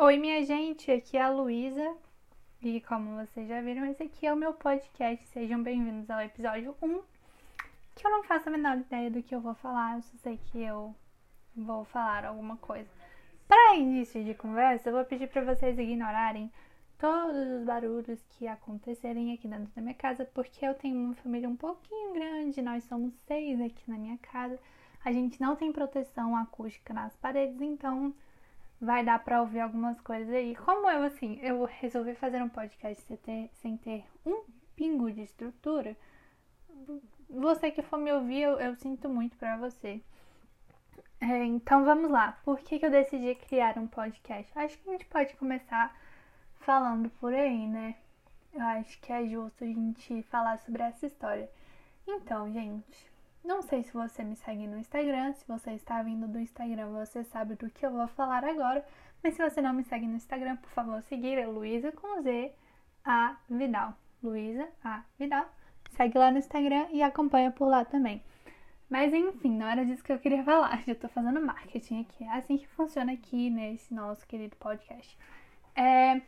Oi, 0.00 0.16
minha 0.16 0.44
gente, 0.44 0.92
aqui 0.92 1.16
é 1.16 1.22
a 1.22 1.28
Luísa 1.28 1.96
e 2.62 2.80
como 2.82 3.16
vocês 3.16 3.48
já 3.48 3.60
viram, 3.60 3.84
esse 3.84 4.04
aqui 4.04 4.28
é 4.28 4.32
o 4.32 4.36
meu 4.36 4.54
podcast. 4.54 5.26
Sejam 5.26 5.60
bem-vindos 5.60 6.08
ao 6.08 6.20
episódio 6.20 6.76
1, 6.80 7.02
que 7.96 8.06
eu 8.06 8.10
não 8.12 8.22
faço 8.22 8.48
a 8.48 8.52
menor 8.52 8.78
ideia 8.78 9.10
do 9.10 9.20
que 9.20 9.34
eu 9.34 9.40
vou 9.40 9.54
falar, 9.54 9.96
eu 9.96 10.02
só 10.02 10.16
sei 10.18 10.38
que 10.38 10.62
eu 10.62 10.94
vou 11.56 11.84
falar 11.86 12.24
alguma 12.24 12.56
coisa. 12.58 12.88
Para 13.48 13.74
início 13.74 14.22
de 14.22 14.34
conversa, 14.34 14.88
eu 14.88 14.92
vou 14.92 15.04
pedir 15.04 15.28
para 15.28 15.42
vocês 15.42 15.76
ignorarem 15.76 16.48
todos 16.96 17.36
os 17.36 17.64
barulhos 17.64 18.24
que 18.30 18.46
acontecerem 18.46 19.34
aqui 19.34 19.48
dentro 19.48 19.72
da 19.74 19.82
minha 19.82 19.94
casa, 19.94 20.24
porque 20.26 20.64
eu 20.64 20.74
tenho 20.74 20.96
uma 20.96 21.14
família 21.16 21.48
um 21.48 21.56
pouquinho 21.56 22.14
grande, 22.14 22.62
nós 22.62 22.84
somos 22.84 23.12
seis 23.26 23.60
aqui 23.60 23.90
na 23.90 23.98
minha 23.98 24.18
casa. 24.18 24.60
A 25.04 25.10
gente 25.10 25.40
não 25.40 25.56
tem 25.56 25.72
proteção 25.72 26.36
acústica 26.36 26.94
nas 26.94 27.16
paredes, 27.16 27.60
então 27.60 28.14
vai 28.80 29.04
dar 29.04 29.18
para 29.18 29.40
ouvir 29.40 29.60
algumas 29.60 30.00
coisas 30.00 30.32
aí. 30.32 30.54
Como 30.56 30.88
eu, 30.88 31.04
assim, 31.04 31.38
eu 31.42 31.64
resolvi 31.64 32.14
fazer 32.14 32.42
um 32.42 32.48
podcast 32.48 33.02
sem 33.04 33.16
ter, 33.16 33.50
sem 33.54 33.76
ter 33.76 34.04
um 34.24 34.44
pingo 34.76 35.10
de 35.10 35.22
estrutura, 35.22 35.96
você 37.28 37.70
que 37.70 37.82
for 37.82 37.98
me 37.98 38.12
ouvir, 38.12 38.42
eu, 38.42 38.58
eu 38.60 38.74
sinto 38.76 39.08
muito 39.08 39.36
para 39.36 39.56
você. 39.56 40.00
É, 41.20 41.44
então 41.44 41.84
vamos 41.84 42.10
lá. 42.10 42.38
Por 42.44 42.58
que, 42.60 42.78
que 42.78 42.86
eu 42.86 42.90
decidi 42.90 43.34
criar 43.34 43.76
um 43.76 43.86
podcast? 43.86 44.50
Acho 44.56 44.78
que 44.78 44.88
a 44.88 44.92
gente 44.92 45.06
pode 45.06 45.34
começar 45.36 45.94
falando 46.60 47.10
por 47.20 47.34
aí, 47.34 47.66
né? 47.66 47.96
Eu 48.54 48.62
acho 48.62 48.98
que 49.00 49.12
é 49.12 49.26
justo 49.26 49.64
a 49.64 49.66
gente 49.66 50.22
falar 50.24 50.58
sobre 50.58 50.82
essa 50.82 51.06
história. 51.06 51.50
Então, 52.06 52.50
gente, 52.52 53.10
não 53.44 53.62
sei 53.62 53.82
se 53.82 53.92
você 53.92 54.22
me 54.22 54.36
segue 54.36 54.66
no 54.66 54.78
Instagram, 54.78 55.32
se 55.32 55.46
você 55.46 55.72
está 55.72 56.02
vindo 56.02 56.28
do 56.28 56.38
Instagram, 56.38 56.90
você 56.90 57.24
sabe 57.24 57.54
do 57.54 57.70
que 57.70 57.84
eu 57.84 57.90
vou 57.90 58.08
falar 58.08 58.44
agora. 58.44 58.84
Mas 59.22 59.34
se 59.34 59.42
você 59.42 59.60
não 59.60 59.72
me 59.72 59.84
segue 59.84 60.06
no 60.06 60.16
Instagram, 60.16 60.56
por 60.56 60.70
favor, 60.70 61.02
seguir 61.02 61.38
é 61.38 61.46
Luísa 61.46 61.90
com 61.92 62.22
Z 62.22 62.52
A 63.04 63.36
Vidal. 63.48 63.94
Luísa 64.22 64.68
A 64.84 65.02
Vidal. 65.18 65.46
Segue 65.90 66.18
lá 66.18 66.30
no 66.30 66.38
Instagram 66.38 66.86
e 66.90 67.02
acompanha 67.02 67.50
por 67.50 67.66
lá 67.66 67.84
também. 67.84 68.22
Mas 68.88 69.12
enfim, 69.12 69.50
não 69.56 69.66
era 69.66 69.84
disso 69.84 70.02
que 70.02 70.12
eu 70.12 70.18
queria 70.18 70.42
falar. 70.44 70.82
Já 70.86 70.94
tô 70.94 71.08
fazendo 71.08 71.40
marketing 71.40 72.02
aqui. 72.02 72.24
É 72.24 72.32
assim 72.32 72.56
que 72.58 72.66
funciona 72.68 73.12
aqui 73.12 73.50
nesse 73.50 73.92
nosso 73.92 74.26
querido 74.26 74.56
podcast. 74.56 75.18
É... 75.74 76.20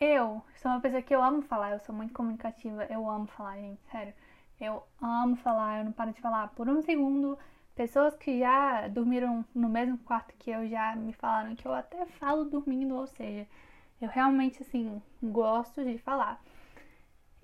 Eu 0.00 0.42
sou 0.56 0.70
uma 0.70 0.80
pessoa 0.80 1.02
que 1.02 1.12
eu 1.14 1.22
amo 1.22 1.42
falar, 1.42 1.72
eu 1.72 1.80
sou 1.80 1.92
muito 1.92 2.14
comunicativa, 2.14 2.84
eu 2.84 3.08
amo 3.10 3.26
falar, 3.26 3.56
gente, 3.56 3.80
sério. 3.90 4.14
Eu 4.60 4.82
amo 5.00 5.36
falar, 5.36 5.78
eu 5.78 5.84
não 5.84 5.92
paro 5.92 6.12
de 6.12 6.20
falar 6.20 6.48
por 6.48 6.68
um 6.68 6.82
segundo. 6.82 7.38
Pessoas 7.74 8.16
que 8.16 8.40
já 8.40 8.88
dormiram 8.88 9.44
no 9.54 9.68
mesmo 9.68 9.98
quarto 9.98 10.34
que 10.38 10.50
eu 10.50 10.68
já 10.68 10.96
me 10.96 11.12
falaram 11.12 11.54
que 11.54 11.66
eu 11.66 11.72
até 11.72 12.04
falo 12.06 12.44
dormindo, 12.44 12.96
ou 12.96 13.06
seja, 13.06 13.46
eu 14.00 14.08
realmente 14.08 14.62
assim 14.62 15.00
gosto 15.22 15.84
de 15.84 15.98
falar. 15.98 16.42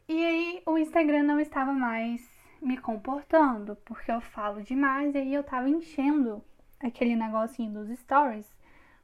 E 0.09 0.25
aí 0.25 0.63
o 0.67 0.77
Instagram 0.77 1.23
não 1.23 1.39
estava 1.39 1.73
mais 1.73 2.21
me 2.61 2.77
comportando, 2.77 3.77
porque 3.85 4.11
eu 4.11 4.21
falo 4.21 4.63
demais 4.63 5.15
e 5.15 5.19
aí 5.19 5.35
eu 5.35 5.45
tava 5.45 5.69
enchendo 5.69 6.43
aquele 6.81 7.15
negocinho 7.15 7.73
dos 7.73 7.99
stories 7.99 8.47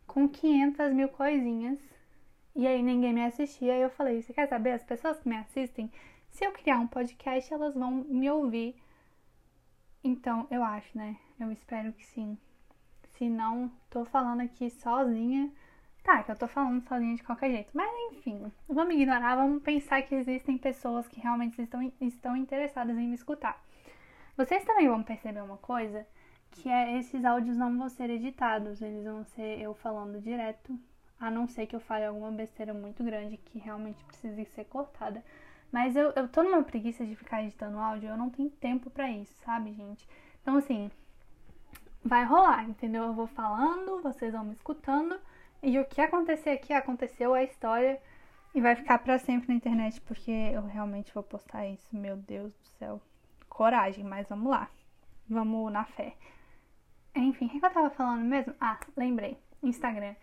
com 0.06 0.28
500 0.28 0.92
mil 0.92 1.08
coisinhas. 1.08 1.78
E 2.56 2.66
aí 2.66 2.82
ninguém 2.82 3.12
me 3.12 3.24
assistia. 3.24 3.76
E 3.76 3.82
eu 3.82 3.90
falei: 3.90 4.20
Você 4.22 4.32
quer 4.32 4.48
saber? 4.48 4.72
As 4.72 4.82
pessoas 4.82 5.20
que 5.20 5.28
me 5.28 5.36
assistem 5.36 5.90
se 6.30 6.44
eu 6.44 6.52
criar 6.52 6.78
um 6.78 6.86
podcast, 6.86 7.52
elas 7.52 7.74
vão 7.74 7.90
me 7.90 8.30
ouvir. 8.30 8.74
Então, 10.02 10.46
eu 10.50 10.62
acho, 10.62 10.96
né? 10.96 11.16
Eu 11.38 11.52
espero 11.52 11.92
que 11.92 12.06
sim. 12.06 12.38
Se 13.12 13.28
não, 13.28 13.70
tô 13.90 14.04
falando 14.04 14.40
aqui 14.40 14.70
sozinha. 14.70 15.52
Tá, 16.02 16.22
que 16.22 16.30
eu 16.30 16.36
tô 16.36 16.48
falando 16.48 16.82
sozinha 16.88 17.14
de 17.14 17.22
qualquer 17.22 17.50
jeito. 17.50 17.70
Mas 17.74 17.90
enfim, 18.12 18.50
vamos 18.66 18.94
ignorar, 18.94 19.36
vamos 19.36 19.62
pensar 19.62 20.00
que 20.02 20.14
existem 20.14 20.56
pessoas 20.56 21.06
que 21.06 21.20
realmente 21.20 21.60
estão, 21.60 21.92
estão 22.00 22.36
interessadas 22.36 22.96
em 22.96 23.08
me 23.08 23.14
escutar. 23.14 23.62
Vocês 24.36 24.64
também 24.64 24.88
vão 24.88 25.02
perceber 25.02 25.42
uma 25.42 25.58
coisa, 25.58 26.06
que 26.52 26.70
é 26.70 26.96
esses 26.98 27.24
áudios 27.24 27.56
não 27.56 27.76
vão 27.76 27.88
ser 27.90 28.08
editados, 28.08 28.80
eles 28.80 29.04
vão 29.04 29.24
ser 29.24 29.60
eu 29.60 29.74
falando 29.74 30.20
direto, 30.20 30.78
a 31.18 31.30
não 31.30 31.46
ser 31.46 31.66
que 31.66 31.76
eu 31.76 31.80
fale 31.80 32.06
alguma 32.06 32.30
besteira 32.30 32.72
muito 32.72 33.04
grande 33.04 33.36
que 33.36 33.58
realmente 33.58 34.02
precise 34.04 34.46
ser 34.46 34.64
cortada. 34.64 35.22
Mas 35.72 35.94
eu, 35.94 36.12
eu 36.16 36.28
tô 36.28 36.42
numa 36.42 36.62
preguiça 36.62 37.04
de 37.06 37.14
ficar 37.14 37.42
editando 37.42 37.78
áudio, 37.78 38.08
eu 38.08 38.16
não 38.16 38.30
tenho 38.30 38.50
tempo 38.50 38.90
para 38.90 39.10
isso, 39.10 39.34
sabe, 39.44 39.72
gente? 39.72 40.08
Então, 40.42 40.56
assim, 40.56 40.90
vai 42.04 42.24
rolar, 42.24 42.68
entendeu? 42.68 43.04
Eu 43.04 43.14
vou 43.14 43.26
falando, 43.28 44.02
vocês 44.02 44.32
vão 44.32 44.44
me 44.44 44.52
escutando, 44.52 45.18
e 45.62 45.78
o 45.78 45.84
que 45.84 46.00
acontecer 46.00 46.50
aqui 46.50 46.72
aconteceu, 46.72 47.36
é 47.36 47.44
história, 47.44 48.00
e 48.54 48.60
vai 48.60 48.74
ficar 48.74 48.98
para 48.98 49.18
sempre 49.18 49.48
na 49.48 49.54
internet, 49.54 50.00
porque 50.00 50.30
eu 50.30 50.62
realmente 50.62 51.14
vou 51.14 51.22
postar 51.22 51.66
isso, 51.66 51.96
meu 51.96 52.16
Deus 52.16 52.52
do 52.52 52.66
céu. 52.78 53.00
Coragem, 53.48 54.04
mas 54.04 54.28
vamos 54.28 54.50
lá. 54.50 54.68
Vamos 55.28 55.70
na 55.72 55.84
fé. 55.84 56.16
Enfim, 57.14 57.46
o 57.46 57.48
que 57.50 57.64
eu 57.64 57.70
tava 57.70 57.90
falando 57.90 58.24
mesmo? 58.24 58.54
Ah, 58.60 58.80
lembrei. 58.96 59.38
Instagram. 59.62 60.14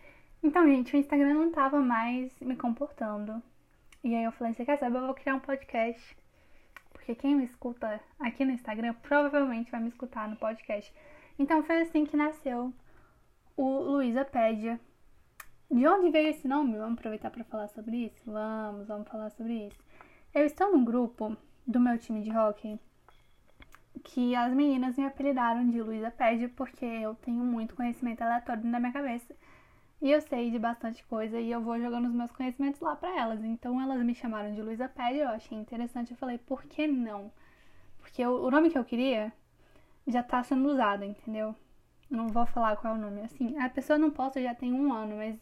Então, 0.42 0.66
gente, 0.66 0.94
o 0.94 0.98
Instagram 0.98 1.34
não 1.34 1.50
tava 1.50 1.80
mais 1.80 2.38
me 2.40 2.56
comportando. 2.56 3.42
E 4.02 4.14
aí 4.14 4.24
eu 4.24 4.32
falei, 4.32 4.54
você 4.54 4.64
quer 4.64 4.78
saber? 4.78 4.98
Eu 4.98 5.06
vou 5.06 5.14
criar 5.14 5.34
um 5.34 5.40
podcast. 5.40 6.16
Porque 6.92 7.14
quem 7.14 7.34
me 7.34 7.44
escuta 7.44 8.00
aqui 8.18 8.44
no 8.44 8.52
Instagram 8.52 8.94
provavelmente 9.02 9.70
vai 9.70 9.80
me 9.80 9.88
escutar 9.88 10.28
no 10.28 10.36
podcast. 10.36 10.92
Então 11.38 11.62
foi 11.62 11.82
assim 11.82 12.04
que 12.04 12.16
nasceu 12.16 12.72
o 13.56 13.80
Luisapédia. 13.80 14.80
De 15.70 15.86
onde 15.86 16.10
veio 16.10 16.30
esse 16.30 16.48
nome? 16.48 16.78
Vamos 16.78 16.98
aproveitar 16.98 17.30
para 17.30 17.44
falar 17.44 17.68
sobre 17.68 18.06
isso? 18.06 18.22
Vamos, 18.24 18.86
vamos 18.86 19.08
falar 19.08 19.30
sobre 19.30 19.66
isso. 19.66 19.78
Eu 20.34 20.46
estou 20.46 20.72
num 20.72 20.84
grupo 20.84 21.36
do 21.66 21.80
meu 21.80 21.98
time 21.98 22.22
de 22.22 22.30
hockey 22.30 22.78
que 24.04 24.34
as 24.34 24.52
meninas 24.52 24.96
me 24.96 25.04
apelidaram 25.04 25.68
de 25.68 25.82
Luísa 25.82 26.10
Pédia 26.10 26.50
porque 26.56 26.84
eu 26.84 27.14
tenho 27.16 27.44
muito 27.44 27.74
conhecimento 27.74 28.22
aleatório 28.22 28.64
na 28.64 28.80
minha 28.80 28.92
cabeça. 28.92 29.34
E 30.00 30.12
eu 30.12 30.20
sei 30.20 30.50
de 30.50 30.58
bastante 30.58 31.04
coisa 31.04 31.40
e 31.40 31.50
eu 31.50 31.60
vou 31.60 31.80
jogando 31.80 32.06
os 32.06 32.14
meus 32.14 32.30
conhecimentos 32.30 32.80
lá 32.80 32.94
para 32.94 33.18
elas. 33.18 33.42
Então 33.42 33.80
elas 33.80 34.00
me 34.02 34.14
chamaram 34.14 34.54
de 34.54 34.62
Luísa 34.62 34.88
Pédia, 34.88 35.22
eu 35.22 35.28
achei 35.30 35.58
interessante. 35.58 36.12
Eu 36.12 36.16
falei, 36.16 36.38
por 36.38 36.62
que 36.64 36.86
não? 36.86 37.32
Porque 37.98 38.22
eu, 38.22 38.42
o 38.44 38.50
nome 38.50 38.70
que 38.70 38.78
eu 38.78 38.84
queria 38.84 39.32
já 40.06 40.22
tá 40.22 40.42
sendo 40.42 40.68
usado, 40.68 41.04
entendeu? 41.04 41.54
Não 42.10 42.28
vou 42.28 42.46
falar 42.46 42.76
qual 42.76 42.94
é 42.94 42.98
o 42.98 43.00
nome. 43.00 43.22
Assim, 43.22 43.58
a 43.58 43.68
pessoa 43.68 43.98
não 43.98 44.10
posta 44.10 44.40
já 44.40 44.54
tem 44.54 44.72
um 44.72 44.92
ano, 44.92 45.16
mas 45.16 45.36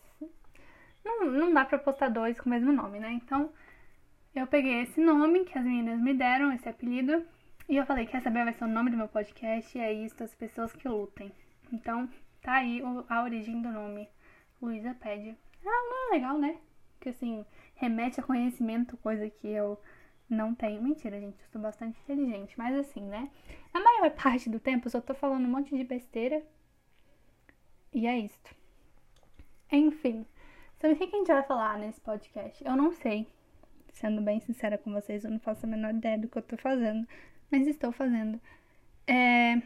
não, 1.04 1.26
não 1.26 1.52
dá 1.52 1.64
pra 1.64 1.78
postar 1.78 2.08
dois 2.08 2.40
com 2.40 2.48
o 2.48 2.52
mesmo 2.52 2.72
nome, 2.72 2.98
né? 2.98 3.12
Então 3.12 3.52
eu 4.34 4.46
peguei 4.46 4.82
esse 4.82 5.00
nome 5.00 5.44
que 5.44 5.56
as 5.56 5.64
meninas 5.64 6.00
me 6.00 6.12
deram, 6.12 6.52
esse 6.52 6.68
apelido, 6.68 7.24
e 7.68 7.76
eu 7.76 7.86
falei, 7.86 8.06
quer 8.06 8.22
saber? 8.22 8.44
Vai 8.44 8.52
ser 8.52 8.64
o 8.64 8.68
nome 8.68 8.90
do 8.90 8.96
meu 8.96 9.08
podcast 9.08 9.76
e 9.76 9.80
é 9.80 9.92
isso, 9.92 10.22
as 10.22 10.34
pessoas 10.34 10.72
que 10.72 10.88
lutem. 10.88 11.32
Então, 11.72 12.08
tá 12.42 12.54
aí 12.54 12.80
a 13.08 13.22
origem 13.22 13.60
do 13.60 13.70
nome. 13.70 14.08
Luísa 14.60 14.94
pede. 14.94 15.36
Ah, 15.64 15.88
não 15.90 16.08
é 16.08 16.14
legal, 16.14 16.38
né? 16.38 16.58
Que 17.00 17.10
assim, 17.10 17.44
remete 17.74 18.20
a 18.20 18.22
conhecimento, 18.22 18.96
coisa 18.98 19.28
que 19.28 19.48
eu 19.48 19.78
não 20.28 20.54
tenho. 20.54 20.82
Mentira, 20.82 21.20
gente, 21.20 21.38
eu 21.40 21.48
sou 21.50 21.60
bastante 21.60 21.98
inteligente. 22.00 22.56
Mas 22.56 22.76
assim, 22.76 23.02
né? 23.02 23.30
Na 23.72 23.80
maior 23.80 24.10
parte 24.16 24.48
do 24.48 24.60
tempo 24.60 24.86
eu 24.86 24.90
só 24.90 25.00
tô 25.00 25.14
falando 25.14 25.44
um 25.44 25.50
monte 25.50 25.76
de 25.76 25.84
besteira. 25.84 26.42
E 27.92 28.06
é 28.06 28.18
isso. 28.18 28.54
Enfim. 29.70 30.26
Sobre 30.80 30.94
o 30.94 30.98
que 30.98 31.04
a 31.04 31.18
gente 31.18 31.28
vai 31.28 31.42
falar 31.42 31.78
nesse 31.78 32.00
podcast? 32.00 32.64
Eu 32.64 32.76
não 32.76 32.92
sei. 32.92 33.26
Sendo 33.92 34.20
bem 34.20 34.40
sincera 34.40 34.76
com 34.76 34.92
vocês, 34.92 35.24
eu 35.24 35.30
não 35.30 35.40
faço 35.40 35.64
a 35.64 35.68
menor 35.68 35.94
ideia 35.94 36.18
do 36.18 36.28
que 36.28 36.36
eu 36.36 36.42
tô 36.42 36.56
fazendo. 36.56 37.08
Mas 37.50 37.66
estou 37.66 37.92
fazendo. 37.92 38.40
É... 39.06 39.62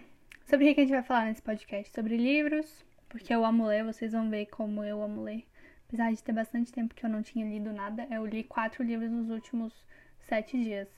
Sobre 0.47 0.71
o 0.71 0.75
que 0.75 0.81
a 0.81 0.85
gente 0.85 0.93
vai 0.93 1.03
falar 1.03 1.27
nesse 1.27 1.43
podcast? 1.43 1.93
Sobre 1.93 2.17
livros, 2.17 2.85
porque 3.11 3.35
eu 3.35 3.45
amo 3.45 3.67
ler, 3.67 3.85
vocês 3.85 4.13
vão 4.13 4.31
ver 4.31 4.47
como 4.47 4.83
eu 4.83 5.03
amo 5.03 5.23
ler. 5.23 5.45
Apesar 5.87 6.13
de 6.13 6.23
ter 6.23 6.33
bastante 6.33 6.73
tempo 6.73 6.95
que 6.95 7.05
eu 7.05 7.11
não 7.11 7.23
tinha 7.23 7.45
lido 7.45 7.73
nada, 7.73 8.07
eu 8.11 8.25
li 8.25 8.45
quatro 8.45 8.83
livros 8.83 9.11
nos 9.11 9.29
últimos 9.29 9.85
sete 10.21 10.57
dias. 10.57 10.89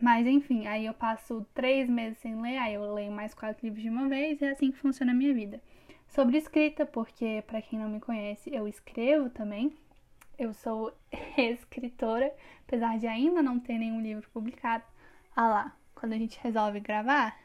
Mas 0.00 0.26
enfim, 0.26 0.66
aí 0.66 0.86
eu 0.86 0.94
passo 0.94 1.46
três 1.54 1.88
meses 1.88 2.18
sem 2.18 2.40
ler, 2.40 2.56
aí 2.56 2.74
eu 2.74 2.94
leio 2.94 3.12
mais 3.12 3.34
quatro 3.34 3.64
livros 3.64 3.82
de 3.82 3.90
uma 3.90 4.08
vez, 4.08 4.40
e 4.40 4.46
é 4.46 4.50
assim 4.50 4.72
que 4.72 4.78
funciona 4.78 5.12
a 5.12 5.14
minha 5.14 5.34
vida. 5.34 5.60
Sobre 6.08 6.38
escrita, 6.38 6.86
porque 6.86 7.44
para 7.46 7.60
quem 7.60 7.78
não 7.78 7.88
me 7.88 8.00
conhece, 8.00 8.52
eu 8.52 8.66
escrevo 8.66 9.28
também. 9.28 9.76
Eu 10.38 10.54
sou 10.54 10.92
escritora, 11.36 12.32
apesar 12.66 12.98
de 12.98 13.06
ainda 13.06 13.42
não 13.42 13.60
ter 13.60 13.78
nenhum 13.78 14.00
livro 14.00 14.28
publicado. 14.30 14.84
Ah 15.36 15.48
lá, 15.48 15.76
quando 15.94 16.14
a 16.14 16.18
gente 16.18 16.40
resolve 16.42 16.80
gravar, 16.80 17.38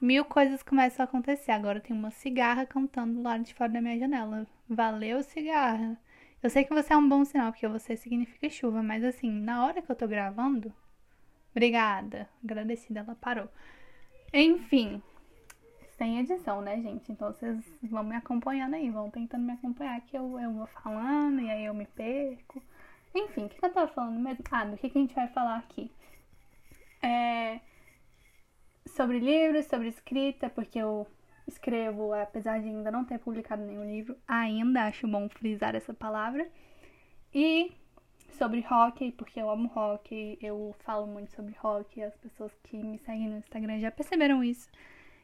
mil 0.00 0.24
coisas 0.24 0.62
começam 0.62 1.04
a 1.04 1.08
acontecer. 1.08 1.52
Agora 1.52 1.80
tem 1.80 1.96
uma 1.96 2.10
cigarra 2.10 2.66
cantando 2.66 3.22
lá 3.22 3.38
de 3.38 3.54
fora 3.54 3.72
da 3.72 3.80
minha 3.80 3.98
janela. 3.98 4.46
Valeu, 4.68 5.22
cigarra. 5.22 5.98
Eu 6.42 6.50
sei 6.50 6.64
que 6.64 6.74
você 6.74 6.92
é 6.92 6.96
um 6.96 7.08
bom 7.08 7.24
sinal, 7.24 7.52
porque 7.52 7.66
você 7.66 7.96
significa 7.96 8.48
chuva, 8.48 8.82
mas 8.82 9.02
assim, 9.04 9.30
na 9.30 9.64
hora 9.64 9.82
que 9.82 9.90
eu 9.90 9.96
tô 9.96 10.06
gravando. 10.06 10.72
Obrigada. 11.50 12.28
Agradecida, 12.44 13.00
ela 13.00 13.14
parou. 13.14 13.48
Enfim, 14.32 15.02
sem 15.96 16.18
edição, 16.18 16.60
né, 16.60 16.80
gente? 16.80 17.10
Então 17.10 17.32
vocês 17.32 17.64
vão 17.82 18.04
me 18.04 18.14
acompanhando 18.14 18.74
aí, 18.74 18.90
vão 18.90 19.10
tentando 19.10 19.44
me 19.44 19.52
acompanhar 19.52 20.00
que 20.02 20.16
eu, 20.16 20.38
eu 20.38 20.52
vou 20.52 20.66
falando 20.66 21.40
e 21.40 21.50
aí 21.50 21.64
eu 21.64 21.74
me 21.74 21.86
perco. 21.86 22.62
Enfim, 23.14 23.46
o 23.46 23.48
que, 23.48 23.64
eu 23.64 23.72
tava 23.72 23.88
falando 23.88 24.20
mesmo? 24.20 24.44
Ah, 24.50 24.64
do 24.66 24.76
que, 24.76 24.90
que 24.90 24.98
a 24.98 25.00
gente 25.00 25.14
vai 25.14 25.28
falar 25.28 25.56
aqui? 25.56 25.90
É 27.02 27.60
sobre 28.96 29.18
livros, 29.18 29.66
sobre 29.66 29.88
escrita, 29.88 30.48
porque 30.48 30.78
eu 30.78 31.06
escrevo, 31.46 32.14
apesar 32.14 32.60
de 32.60 32.68
ainda 32.68 32.90
não 32.90 33.04
ter 33.04 33.18
publicado 33.18 33.62
nenhum 33.62 33.84
livro, 33.84 34.16
ainda 34.26 34.84
acho 34.84 35.06
bom 35.06 35.28
frisar 35.28 35.76
essa 35.76 35.92
palavra. 35.92 36.48
E 37.32 37.70
sobre 38.30 38.64
hockey, 38.68 39.12
porque 39.12 39.38
eu 39.38 39.50
amo 39.50 39.70
hockey, 39.74 40.38
eu 40.40 40.74
falo 40.80 41.06
muito 41.06 41.30
sobre 41.32 41.54
hockey, 41.62 42.02
as 42.02 42.16
pessoas 42.16 42.52
que 42.64 42.76
me 42.76 42.98
seguem 42.98 43.28
no 43.28 43.36
Instagram 43.36 43.78
já 43.78 43.90
perceberam 43.90 44.42
isso. 44.42 44.68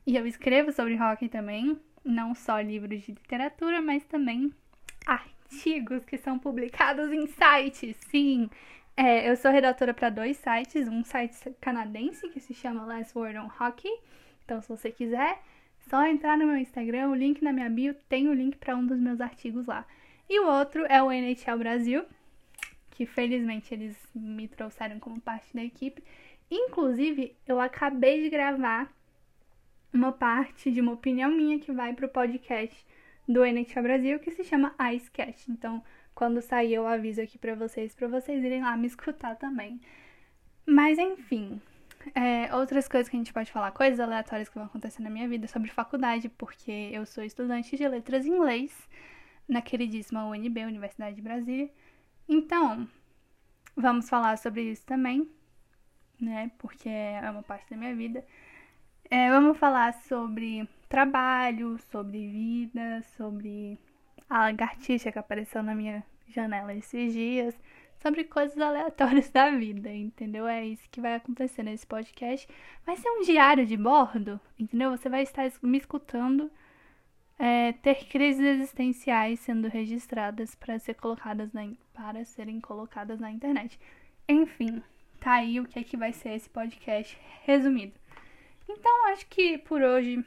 E 0.07 0.17
eu 0.17 0.27
escrevo 0.27 0.71
sobre 0.71 0.95
hockey 1.01 1.29
também, 1.29 1.81
não 2.05 2.35
só 2.35 2.61
livros 2.61 3.01
de 3.01 3.13
literatura, 3.13 3.81
mas 3.81 4.05
também 4.05 4.53
artigos 5.07 6.05
que 6.05 6.19
são 6.19 6.39
publicados 6.39 7.11
em 7.11 7.27
sites. 7.27 7.97
Sim, 8.11 8.51
é, 8.97 9.31
eu 9.31 9.37
sou 9.37 9.51
redatora 9.51 9.95
para 9.95 10.11
dois 10.11 10.37
sites, 10.37 10.89
um 10.89 11.03
site 11.05 11.55
canadense 11.61 12.29
que 12.29 12.41
se 12.41 12.55
chama 12.55 12.85
Last 12.85 13.17
Word 13.17 13.39
on 13.39 13.51
Hockey. 13.59 13.91
Então, 14.45 14.61
se 14.61 14.69
você 14.69 14.91
quiser, 14.91 15.41
só 15.89 16.07
entrar 16.07 16.37
no 16.37 16.47
meu 16.47 16.57
Instagram, 16.57 17.09
o 17.09 17.15
link 17.15 17.43
na 17.43 17.53
minha 17.53 17.71
bio 17.71 17.95
tem 18.09 18.29
o 18.29 18.35
link 18.35 18.57
para 18.57 18.77
um 18.77 18.87
dos 18.87 18.99
meus 18.99 19.21
artigos 19.21 19.67
lá. 19.67 19.87
E 20.29 20.41
o 20.41 20.47
outro 20.47 20.85
é 20.87 21.03
o 21.03 21.11
NHL 21.11 21.59
Brasil, 21.59 22.05
que 22.91 23.07
felizmente 23.07 23.73
eles 23.73 23.97
me 24.15 24.47
trouxeram 24.49 24.99
como 24.99 25.21
parte 25.21 25.55
da 25.55 25.65
equipe. 25.65 26.03
Inclusive, 26.51 27.35
eu 27.47 27.61
acabei 27.61 28.23
de 28.23 28.31
gravar 28.31 28.93
uma 29.93 30.13
parte 30.13 30.71
de 30.71 30.81
uma 30.81 30.93
opinião 30.93 31.31
minha 31.31 31.59
que 31.59 31.73
vai 31.73 31.93
pro 31.93 32.09
podcast 32.09 32.87
do 33.29 33.45
NHL 33.45 33.83
Brasil, 33.83 34.19
que 34.19 34.31
se 34.31 34.45
chama 34.45 34.75
Icecast. 34.95 35.51
Então, 35.51 35.83
quando 36.15 36.41
sair, 36.43 36.75
eu 36.75 36.87
aviso 36.87 37.21
aqui 37.21 37.39
para 37.39 37.55
vocês, 37.55 37.95
para 37.95 38.09
vocês 38.09 38.43
irem 38.45 38.63
lá 38.63 38.77
me 38.77 38.87
escutar 38.89 39.37
também. 39.37 39.81
Mas 40.67 40.99
enfim, 40.99 41.61
é, 42.15 42.55
outras 42.55 42.89
coisas 42.89 43.09
que 43.09 43.17
a 43.17 43.19
gente 43.19 43.33
pode 43.33 43.51
falar, 43.53 43.71
coisas 43.73 44.01
aleatórias 44.01 44.49
que 44.49 44.55
vão 44.57 44.67
acontecer 44.67 45.03
na 45.03 45.11
minha 45.11 45.29
vida 45.29 45.47
sobre 45.47 45.71
faculdade, 45.71 46.29
porque 46.29 46.91
eu 46.93 47.07
sou 47.07 47.25
estudante 47.25 47.77
de 47.77 47.89
letras 47.89 48.27
em 48.27 48.31
inglês 48.31 48.89
na 49.49 49.63
queridíssima 49.63 50.25
UNB, 50.25 50.65
Universidade 50.65 51.17
de 51.17 51.23
Brasília. 51.23 51.71
Então, 52.29 52.89
vamos 53.77 54.09
falar 54.09 54.39
sobre 54.39 54.63
isso 54.71 54.85
também, 54.87 55.29
né? 56.21 56.51
Porque 56.59 56.89
é 56.89 57.29
uma 57.31 57.43
parte 57.43 57.71
da 57.71 57.77
minha 57.77 57.95
vida. 57.95 58.25
É, 59.11 59.31
vamos 59.31 59.59
falar 59.59 59.93
sobre 60.05 60.69
trabalho, 60.89 61.79
sobre 61.91 62.29
vida, 62.29 63.03
sobre 63.17 63.79
a 64.33 64.41
lagartixa 64.45 65.13
que 65.13 65.19
apareceu 65.19 65.63
na 65.63 65.75
minha 65.75 66.03
janela 66.27 66.75
esses 66.75 67.13
dias, 67.13 67.55
sobre 68.01 68.25
coisas 68.25 68.59
aleatórias 68.59 69.31
da 69.31 69.51
vida, 69.51 69.93
entendeu? 69.93 70.47
É 70.47 70.65
isso 70.65 70.89
que 70.91 71.01
vai 71.01 71.15
acontecer 71.15 71.63
nesse 71.63 71.87
podcast. 71.87 72.49
Vai 72.87 72.97
ser 72.97 73.11
um 73.11 73.23
diário 73.23 73.67
de 73.67 73.77
bordo, 73.77 74.41
entendeu? 74.59 74.91
Você 74.91 75.09
vai 75.09 75.23
estar 75.23 75.51
me 75.63 75.77
escutando 75.77 76.51
é, 77.39 77.73
ter 77.73 78.07
crises 78.07 78.43
existenciais 78.43 79.39
sendo 79.41 79.69
registradas 79.69 80.55
para 80.55 80.79
ser 80.79 80.95
colocadas 80.95 81.53
na, 81.53 81.71
para 81.93 82.25
serem 82.25 82.59
colocadas 82.59 83.21
na 83.21 83.31
internet. 83.31 83.79
Enfim, 84.27 84.83
tá 85.21 85.35
aí 85.35 85.61
o 85.61 85.67
que 85.67 85.79
é 85.79 85.85
que 85.85 85.97
vai 85.97 86.13
ser 86.13 86.31
esse 86.31 86.49
podcast 86.49 87.19
resumido. 87.45 87.93
Então, 88.67 89.09
acho 89.09 89.27
que 89.27 89.59
por 89.59 89.83
hoje 89.83 90.25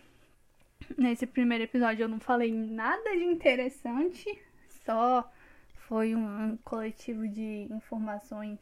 Nesse 0.97 1.25
primeiro 1.25 1.63
episódio 1.63 2.03
eu 2.03 2.09
não 2.09 2.19
falei 2.19 2.53
nada 2.53 3.11
de 3.11 3.23
interessante, 3.23 4.25
só 4.85 5.29
foi 5.87 6.15
um 6.15 6.57
coletivo 6.63 7.27
de 7.27 7.67
informações 7.69 8.59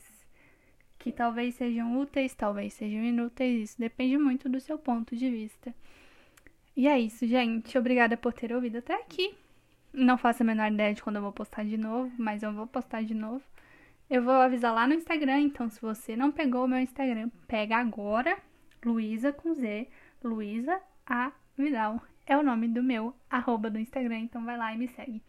que 0.97 1.11
talvez 1.11 1.55
sejam 1.55 1.99
úteis, 1.99 2.33
talvez 2.33 2.73
sejam 2.73 3.03
inúteis, 3.03 3.71
isso 3.71 3.79
depende 3.79 4.17
muito 4.17 4.47
do 4.47 4.59
seu 4.59 4.77
ponto 4.77 5.15
de 5.15 5.29
vista. 5.29 5.75
E 6.75 6.87
é 6.87 6.99
isso, 6.99 7.27
gente. 7.27 7.77
Obrigada 7.77 8.17
por 8.17 8.33
ter 8.33 8.53
ouvido 8.53 8.77
até 8.77 8.95
aqui. 8.95 9.35
Não 9.91 10.17
faço 10.17 10.41
a 10.41 10.45
menor 10.45 10.71
ideia 10.71 10.93
de 10.93 11.03
quando 11.03 11.17
eu 11.17 11.21
vou 11.21 11.31
postar 11.31 11.65
de 11.65 11.77
novo, 11.77 12.11
mas 12.17 12.41
eu 12.41 12.51
vou 12.53 12.65
postar 12.65 13.03
de 13.03 13.13
novo. 13.13 13.43
Eu 14.09 14.23
vou 14.23 14.33
avisar 14.33 14.73
lá 14.73 14.87
no 14.87 14.93
Instagram, 14.93 15.41
então 15.41 15.69
se 15.69 15.81
você 15.81 16.15
não 16.15 16.31
pegou 16.31 16.65
o 16.65 16.67
meu 16.67 16.79
Instagram, 16.79 17.29
pega 17.47 17.77
agora, 17.77 18.37
Luísa 18.83 19.31
com 19.31 19.53
Z, 19.53 19.87
Luísa 20.23 20.81
A 21.05 21.31
Vidal 21.57 22.01
é 22.25 22.35
o 22.35 22.43
nome 22.43 22.67
do 22.67 22.81
meu 22.81 23.13
arroba 23.29 23.69
do 23.69 23.77
Instagram, 23.77 24.19
então 24.19 24.43
vai 24.43 24.57
lá 24.57 24.73
e 24.73 24.77
me 24.77 24.87
segue. 24.87 25.21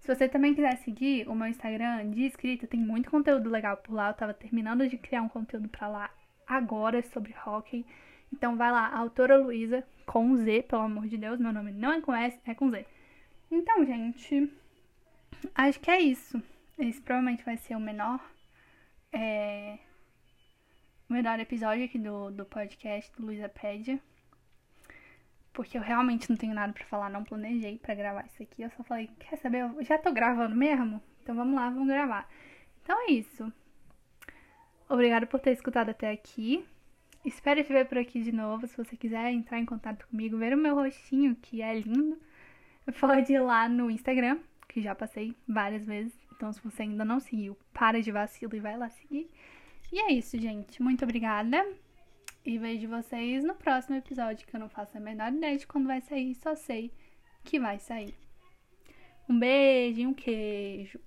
Se 0.00 0.14
você 0.14 0.28
também 0.28 0.54
quiser 0.54 0.76
seguir 0.78 1.28
o 1.28 1.34
meu 1.34 1.48
Instagram 1.48 2.10
de 2.10 2.24
escrita, 2.24 2.66
tem 2.66 2.80
muito 2.80 3.10
conteúdo 3.10 3.50
legal 3.50 3.76
por 3.76 3.92
lá. 3.92 4.08
Eu 4.08 4.14
tava 4.14 4.32
terminando 4.32 4.88
de 4.88 4.96
criar 4.96 5.22
um 5.22 5.28
conteúdo 5.28 5.68
para 5.68 5.88
lá 5.88 6.10
agora 6.46 7.02
sobre 7.02 7.34
hockey. 7.44 7.84
Então 8.32 8.56
vai 8.56 8.70
lá, 8.70 8.94
autora 8.96 9.36
Luísa, 9.36 9.86
com 10.06 10.36
Z, 10.36 10.62
pelo 10.62 10.82
amor 10.82 11.06
de 11.06 11.18
Deus, 11.18 11.38
meu 11.38 11.52
nome 11.52 11.72
não 11.72 11.92
é 11.92 12.00
com 12.00 12.14
S, 12.14 12.38
é 12.46 12.54
com 12.54 12.70
Z. 12.70 12.86
Então, 13.50 13.84
gente, 13.84 14.50
acho 15.54 15.80
que 15.80 15.90
é 15.90 16.00
isso. 16.00 16.42
Esse 16.78 17.00
provavelmente 17.00 17.44
vai 17.44 17.56
ser 17.56 17.76
o 17.76 17.80
menor. 17.80 18.20
É, 19.12 19.78
o 21.08 21.12
menor 21.12 21.40
episódio 21.40 21.84
aqui 21.84 21.98
do, 21.98 22.30
do 22.30 22.44
podcast 22.44 23.10
do 23.16 23.26
Luísa 23.26 23.48
Pédia 23.48 24.00
porque 25.52 25.76
eu 25.76 25.82
realmente 25.82 26.30
não 26.30 26.36
tenho 26.36 26.54
nada 26.54 26.72
para 26.72 26.84
falar, 26.84 27.10
não 27.10 27.24
planejei 27.24 27.78
para 27.78 27.94
gravar 27.94 28.26
isso 28.26 28.42
aqui. 28.42 28.62
Eu 28.62 28.70
só 28.70 28.82
falei, 28.84 29.10
quer 29.18 29.36
saber? 29.36 29.62
Eu 29.62 29.82
já 29.82 29.98
tô 29.98 30.12
gravando 30.12 30.54
mesmo? 30.54 31.02
Então 31.22 31.34
vamos 31.34 31.54
lá, 31.54 31.68
vamos 31.70 31.88
gravar. 31.88 32.28
Então 32.82 32.96
é 33.08 33.12
isso. 33.12 33.52
Obrigada 34.88 35.26
por 35.26 35.40
ter 35.40 35.52
escutado 35.52 35.90
até 35.90 36.10
aqui. 36.10 36.64
Espero 37.24 37.62
te 37.62 37.72
ver 37.72 37.86
por 37.86 37.98
aqui 37.98 38.22
de 38.22 38.32
novo. 38.32 38.66
Se 38.66 38.76
você 38.76 38.96
quiser 38.96 39.30
entrar 39.32 39.58
em 39.58 39.66
contato 39.66 40.06
comigo, 40.08 40.38
ver 40.38 40.54
o 40.54 40.56
meu 40.56 40.74
rostinho, 40.74 41.36
que 41.36 41.60
é 41.60 41.78
lindo, 41.78 42.18
pode 42.98 43.32
ir 43.32 43.40
lá 43.40 43.68
no 43.68 43.90
Instagram, 43.90 44.38
que 44.68 44.80
já 44.80 44.94
passei 44.94 45.36
várias 45.46 45.84
vezes. 45.84 46.12
Então, 46.34 46.52
se 46.52 46.62
você 46.62 46.82
ainda 46.82 47.04
não 47.04 47.20
seguiu, 47.20 47.58
para 47.74 48.00
de 48.00 48.12
vacilo 48.12 48.54
e 48.54 48.60
vai 48.60 48.78
lá 48.78 48.88
seguir. 48.88 49.28
E 49.92 49.98
é 49.98 50.12
isso, 50.12 50.38
gente. 50.38 50.82
Muito 50.82 51.04
obrigada. 51.04 51.66
E 52.48 52.56
vejo 52.56 52.88
vocês 52.88 53.44
no 53.44 53.54
próximo 53.54 53.96
episódio, 53.96 54.46
que 54.46 54.56
eu 54.56 54.60
não 54.60 54.70
faço 54.70 54.96
a 54.96 55.00
menor 55.00 55.30
ideia 55.30 55.58
de 55.58 55.66
quando 55.66 55.86
vai 55.86 56.00
sair, 56.00 56.34
só 56.34 56.54
sei 56.54 56.90
que 57.44 57.60
vai 57.60 57.78
sair. 57.78 58.14
Um 59.28 59.38
beijo 59.38 60.00
e 60.00 60.06
um 60.06 60.14
queijo. 60.14 60.98